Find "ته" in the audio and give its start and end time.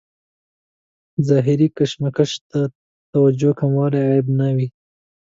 2.49-2.59